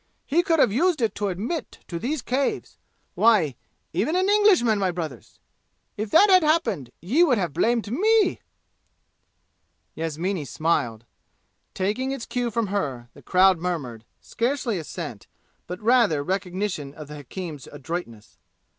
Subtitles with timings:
[0.25, 2.79] He could have used it to admit to these caves
[3.13, 3.53] why
[3.93, 5.39] even an Englishman, my brothers!
[5.95, 8.41] If that had happened, ye would have blamed me!"
[9.93, 11.05] Yasmini smiled.
[11.75, 15.27] Taking its cue from her, the crowd murmured, scarcely assent,
[15.67, 18.39] but rather recognition of the hakim's adroitness.